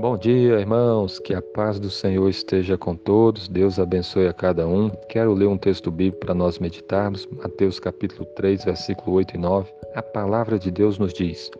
Bom 0.00 0.16
dia, 0.16 0.60
irmãos. 0.60 1.18
Que 1.18 1.34
a 1.34 1.42
paz 1.42 1.80
do 1.80 1.90
Senhor 1.90 2.28
esteja 2.28 2.78
com 2.78 2.94
todos. 2.94 3.48
Deus 3.48 3.80
abençoe 3.80 4.28
a 4.28 4.32
cada 4.32 4.64
um. 4.64 4.90
Quero 5.08 5.34
ler 5.34 5.48
um 5.48 5.58
texto 5.58 5.90
bíblico 5.90 6.24
para 6.24 6.34
nós 6.34 6.60
meditarmos. 6.60 7.26
Mateus 7.26 7.80
capítulo 7.80 8.24
3, 8.36 8.64
versículo 8.64 9.16
8 9.16 9.34
e 9.34 9.38
9. 9.38 9.72
A 9.96 10.02
palavra 10.02 10.56
de 10.56 10.70
Deus 10.70 10.98
nos 10.98 11.12
diz: 11.12 11.50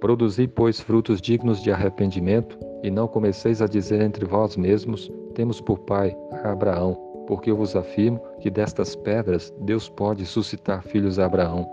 Produzi, 0.00 0.48
pois, 0.48 0.80
frutos 0.80 1.20
dignos 1.20 1.62
de 1.62 1.70
arrependimento, 1.70 2.58
e 2.82 2.90
não 2.90 3.06
comeceis 3.06 3.60
a 3.60 3.66
dizer 3.66 4.00
entre 4.00 4.24
vós 4.24 4.56
mesmos: 4.56 5.12
Temos 5.34 5.60
por 5.60 5.78
pai 5.80 6.16
a 6.42 6.52
Abraão, 6.52 6.94
porque 7.26 7.50
eu 7.50 7.56
vos 7.56 7.76
afirmo 7.76 8.18
que 8.40 8.48
destas 8.48 8.96
pedras 8.96 9.52
Deus 9.60 9.90
pode 9.90 10.24
suscitar 10.24 10.82
filhos 10.82 11.18
a 11.18 11.26
Abraão. 11.26 11.68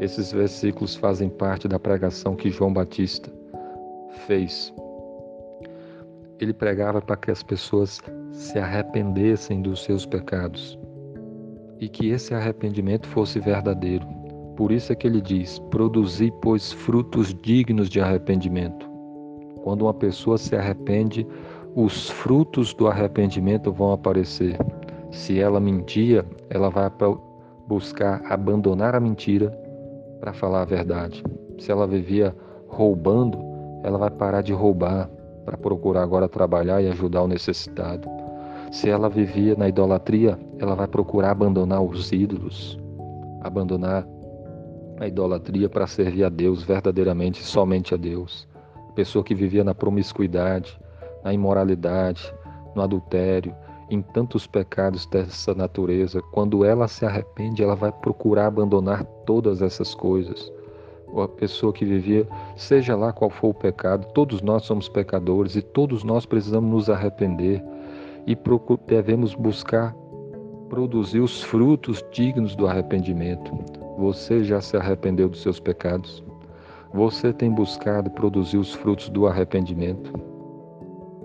Esses 0.00 0.32
versículos 0.32 0.96
fazem 0.96 1.28
parte 1.28 1.68
da 1.68 1.78
pregação 1.78 2.34
que 2.34 2.48
João 2.48 2.72
Batista 2.72 3.30
fez 4.26 4.72
ele 6.44 6.52
pregava 6.52 7.00
para 7.00 7.16
que 7.16 7.30
as 7.30 7.42
pessoas 7.42 8.00
se 8.32 8.58
arrependessem 8.58 9.60
dos 9.62 9.84
seus 9.84 10.06
pecados 10.06 10.78
e 11.78 11.88
que 11.88 12.10
esse 12.10 12.34
arrependimento 12.34 13.06
fosse 13.08 13.40
verdadeiro. 13.40 14.06
Por 14.56 14.70
isso 14.70 14.92
é 14.92 14.96
que 14.96 15.06
ele 15.06 15.20
diz: 15.20 15.58
produzi, 15.70 16.32
pois, 16.42 16.72
frutos 16.72 17.34
dignos 17.42 17.88
de 17.88 18.00
arrependimento. 18.00 18.88
Quando 19.62 19.82
uma 19.82 19.94
pessoa 19.94 20.38
se 20.38 20.54
arrepende, 20.56 21.26
os 21.74 22.10
frutos 22.10 22.74
do 22.74 22.86
arrependimento 22.86 23.72
vão 23.72 23.92
aparecer. 23.92 24.58
Se 25.10 25.40
ela 25.40 25.60
mentia, 25.60 26.24
ela 26.48 26.68
vai 26.70 26.90
buscar 27.66 28.22
abandonar 28.30 28.94
a 28.94 29.00
mentira 29.00 29.50
para 30.20 30.32
falar 30.32 30.62
a 30.62 30.66
verdade. 30.66 31.22
Se 31.58 31.70
ela 31.70 31.86
vivia 31.86 32.34
roubando, 32.68 33.38
ela 33.82 33.98
vai 33.98 34.10
parar 34.10 34.42
de 34.42 34.52
roubar 34.52 35.10
para 35.44 35.56
procurar 35.56 36.02
agora 36.02 36.28
trabalhar 36.28 36.82
e 36.82 36.88
ajudar 36.88 37.22
o 37.22 37.28
necessitado. 37.28 38.08
Se 38.70 38.88
ela 38.88 39.08
vivia 39.08 39.56
na 39.56 39.68
idolatria, 39.68 40.38
ela 40.58 40.74
vai 40.74 40.86
procurar 40.86 41.32
abandonar 41.32 41.82
os 41.82 42.12
ídolos, 42.12 42.78
abandonar 43.42 44.06
a 44.98 45.06
idolatria 45.08 45.68
para 45.68 45.86
servir 45.86 46.24
a 46.24 46.28
Deus 46.28 46.62
verdadeiramente, 46.62 47.42
somente 47.42 47.94
a 47.94 47.96
Deus. 47.96 48.46
A 48.90 48.92
pessoa 48.92 49.24
que 49.24 49.34
vivia 49.34 49.64
na 49.64 49.74
promiscuidade, 49.74 50.78
na 51.24 51.32
imoralidade, 51.32 52.32
no 52.74 52.82
adultério, 52.82 53.54
em 53.90 54.02
tantos 54.02 54.46
pecados 54.46 55.04
dessa 55.06 55.52
natureza, 55.52 56.22
quando 56.32 56.64
ela 56.64 56.86
se 56.86 57.04
arrepende, 57.04 57.62
ela 57.62 57.74
vai 57.74 57.90
procurar 57.90 58.46
abandonar 58.46 59.04
todas 59.26 59.62
essas 59.62 59.94
coisas 59.94 60.52
a 61.16 61.26
pessoa 61.26 61.72
que 61.72 61.84
vivia, 61.84 62.26
seja 62.56 62.94
lá 62.94 63.12
qual 63.12 63.30
for 63.30 63.48
o 63.48 63.54
pecado, 63.54 64.06
todos 64.12 64.42
nós 64.42 64.64
somos 64.64 64.88
pecadores 64.88 65.56
e 65.56 65.62
todos 65.62 66.04
nós 66.04 66.26
precisamos 66.26 66.70
nos 66.70 66.90
arrepender 66.90 67.62
e 68.26 68.36
devemos 68.86 69.34
buscar 69.34 69.94
produzir 70.68 71.20
os 71.20 71.42
frutos 71.42 72.04
dignos 72.12 72.54
do 72.54 72.66
arrependimento. 72.66 73.52
Você 73.98 74.44
já 74.44 74.60
se 74.60 74.76
arrependeu 74.76 75.28
dos 75.28 75.42
seus 75.42 75.58
pecados? 75.58 76.22
Você 76.94 77.32
tem 77.32 77.50
buscado 77.50 78.10
produzir 78.10 78.56
os 78.56 78.74
frutos 78.74 79.08
do 79.08 79.26
arrependimento? 79.26 80.12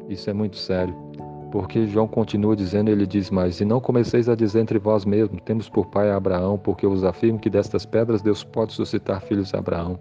Isso 0.10 0.30
é 0.30 0.34
muito 0.34 0.58
sério. 0.58 1.05
Porque 1.52 1.86
João 1.88 2.08
continua 2.08 2.56
dizendo, 2.56 2.90
ele 2.90 3.06
diz 3.06 3.30
mais: 3.30 3.60
E 3.62 3.66
não 3.66 3.80
comeceis 3.80 4.28
a 4.28 4.36
dizer 4.36 4.60
entre 4.60 4.80
vós 4.80 5.06
mesmos: 5.06 5.42
Temos 5.46 5.70
por 5.70 5.86
pai 5.88 6.12
Abraão, 6.12 6.58
porque 6.58 6.86
eu 6.86 6.90
vos 6.90 7.04
afirmo 7.04 7.40
que 7.40 7.50
destas 7.50 7.86
pedras 7.86 8.22
Deus 8.22 8.44
pode 8.44 8.74
suscitar 8.74 9.22
filhos 9.22 9.54
a 9.54 9.60
Abraão. 9.60 10.00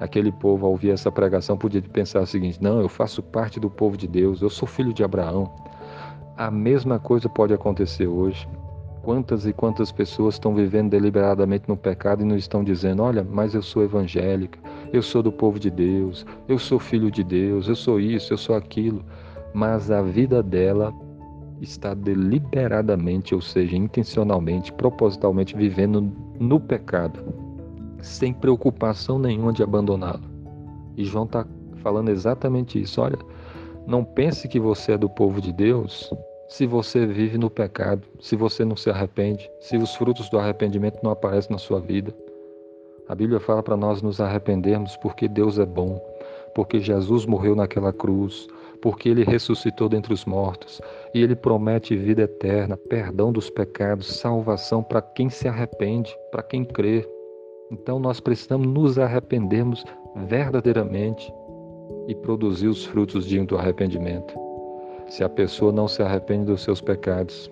Aquele 0.00 0.32
povo, 0.32 0.66
ao 0.66 0.72
ouvir 0.72 0.90
essa 0.90 1.10
pregação, 1.12 1.56
podia 1.56 1.82
pensar 1.82 2.22
o 2.22 2.26
seguinte: 2.26 2.62
Não, 2.62 2.80
eu 2.80 2.88
faço 2.88 3.22
parte 3.22 3.60
do 3.60 3.70
povo 3.70 3.96
de 3.96 4.08
Deus, 4.08 4.42
eu 4.42 4.50
sou 4.50 4.66
filho 4.66 4.92
de 4.92 5.04
Abraão. 5.04 5.50
A 6.36 6.50
mesma 6.50 6.98
coisa 6.98 7.28
pode 7.28 7.54
acontecer 7.54 8.08
hoje. 8.08 8.48
Quantas 9.02 9.46
e 9.46 9.52
quantas 9.52 9.92
pessoas 9.92 10.36
estão 10.36 10.54
vivendo 10.54 10.90
deliberadamente 10.90 11.68
no 11.68 11.76
pecado 11.76 12.22
e 12.22 12.24
não 12.24 12.36
estão 12.36 12.64
dizendo: 12.64 13.02
Olha, 13.02 13.22
mas 13.22 13.54
eu 13.54 13.62
sou 13.62 13.84
evangélica, 13.84 14.58
eu 14.92 15.02
sou 15.02 15.22
do 15.22 15.30
povo 15.30 15.60
de 15.60 15.70
Deus, 15.70 16.26
eu 16.48 16.58
sou 16.58 16.80
filho 16.80 17.10
de 17.10 17.22
Deus, 17.22 17.68
eu 17.68 17.76
sou 17.76 18.00
isso, 18.00 18.32
eu 18.32 18.38
sou 18.38 18.56
aquilo 18.56 19.04
mas 19.54 19.90
a 19.90 20.02
vida 20.02 20.42
dela 20.42 20.92
está 21.60 21.94
deliberadamente, 21.94 23.34
ou 23.34 23.40
seja, 23.40 23.76
intencionalmente, 23.76 24.72
propositalmente 24.72 25.56
vivendo 25.56 26.12
no 26.38 26.60
pecado, 26.60 27.20
sem 28.02 28.34
preocupação 28.34 29.18
nenhuma 29.18 29.52
de 29.52 29.62
abandoná-lo. 29.62 30.24
E 30.96 31.04
João 31.04 31.24
está 31.24 31.46
falando 31.76 32.10
exatamente 32.10 32.80
isso. 32.80 33.00
Olha, 33.00 33.18
não 33.86 34.04
pense 34.04 34.48
que 34.48 34.58
você 34.58 34.92
é 34.92 34.98
do 34.98 35.08
povo 35.08 35.40
de 35.40 35.52
Deus 35.52 36.12
se 36.48 36.66
você 36.66 37.06
vive 37.06 37.38
no 37.38 37.48
pecado, 37.48 38.06
se 38.20 38.36
você 38.36 38.64
não 38.64 38.76
se 38.76 38.90
arrepende, 38.90 39.50
se 39.60 39.76
os 39.76 39.94
frutos 39.94 40.28
do 40.28 40.38
arrependimento 40.38 41.00
não 41.02 41.10
aparecem 41.10 41.52
na 41.52 41.58
sua 41.58 41.80
vida. 41.80 42.14
A 43.08 43.14
Bíblia 43.14 43.40
fala 43.40 43.62
para 43.62 43.76
nós 43.76 44.02
nos 44.02 44.20
arrependermos 44.20 44.96
porque 44.96 45.28
Deus 45.28 45.58
é 45.58 45.66
bom, 45.66 46.00
porque 46.54 46.80
Jesus 46.80 47.26
morreu 47.26 47.54
naquela 47.54 47.92
cruz, 47.92 48.46
porque 48.84 49.08
ele 49.08 49.24
ressuscitou 49.24 49.88
dentre 49.88 50.12
os 50.12 50.26
mortos 50.26 50.78
e 51.14 51.22
ele 51.22 51.34
promete 51.34 51.96
vida 51.96 52.24
eterna, 52.24 52.76
perdão 52.76 53.32
dos 53.32 53.48
pecados, 53.48 54.18
salvação 54.18 54.82
para 54.82 55.00
quem 55.00 55.30
se 55.30 55.48
arrepende, 55.48 56.14
para 56.30 56.42
quem 56.42 56.66
crê. 56.66 57.08
Então 57.70 57.98
nós 57.98 58.20
precisamos 58.20 58.66
nos 58.66 58.98
arrependermos 58.98 59.82
verdadeiramente 60.26 61.32
e 62.08 62.14
produzir 62.14 62.68
os 62.68 62.84
frutos 62.84 63.24
dignos 63.24 63.48
do 63.48 63.56
arrependimento. 63.56 64.34
Se 65.06 65.24
a 65.24 65.30
pessoa 65.30 65.72
não 65.72 65.88
se 65.88 66.02
arrepende 66.02 66.44
dos 66.44 66.62
seus 66.62 66.82
pecados 66.82 67.50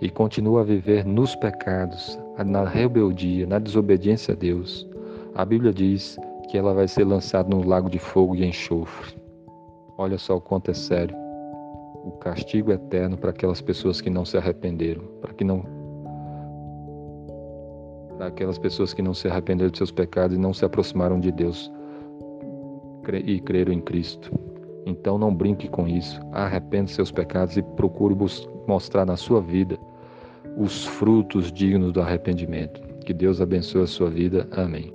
e 0.00 0.08
continua 0.08 0.62
a 0.62 0.64
viver 0.64 1.04
nos 1.04 1.36
pecados, 1.36 2.18
na 2.46 2.64
rebeldia, 2.64 3.46
na 3.46 3.58
desobediência 3.58 4.32
a 4.32 4.34
Deus, 4.34 4.88
a 5.34 5.44
Bíblia 5.44 5.74
diz 5.74 6.18
que 6.50 6.56
ela 6.56 6.72
vai 6.72 6.88
ser 6.88 7.04
lançada 7.04 7.54
no 7.54 7.68
lago 7.68 7.90
de 7.90 7.98
fogo 7.98 8.34
e 8.34 8.46
enxofre. 8.46 9.19
Olha 10.00 10.16
só 10.16 10.38
o 10.38 10.40
quanto 10.40 10.70
é 10.70 10.74
sério. 10.74 11.14
O 12.06 12.12
castigo 12.12 12.72
eterno 12.72 13.18
para 13.18 13.28
aquelas 13.28 13.60
pessoas 13.60 14.00
que 14.00 14.08
não 14.08 14.24
se 14.24 14.38
arrependeram, 14.38 15.02
para 15.20 15.34
que 15.34 15.44
não 15.44 15.62
para 18.16 18.28
aquelas 18.28 18.56
pessoas 18.56 18.94
que 18.94 19.02
não 19.02 19.12
se 19.12 19.28
arrependeram 19.28 19.70
de 19.70 19.76
seus 19.76 19.90
pecados 19.90 20.34
e 20.34 20.40
não 20.40 20.54
se 20.54 20.64
aproximaram 20.64 21.20
de 21.20 21.30
Deus 21.30 21.70
e 23.26 23.40
creram 23.40 23.74
em 23.74 23.80
Cristo. 23.82 24.32
Então 24.86 25.18
não 25.18 25.34
brinque 25.34 25.68
com 25.68 25.86
isso. 25.86 26.18
Arrependa 26.32 26.88
seus 26.88 27.12
pecados 27.12 27.58
e 27.58 27.62
procure 27.62 28.16
mostrar 28.66 29.04
na 29.04 29.18
sua 29.18 29.42
vida 29.42 29.78
os 30.56 30.86
frutos 30.86 31.52
dignos 31.52 31.92
do 31.92 32.00
arrependimento. 32.00 32.80
Que 33.04 33.12
Deus 33.12 33.38
abençoe 33.38 33.82
a 33.82 33.86
sua 33.86 34.08
vida. 34.08 34.48
Amém. 34.52 34.94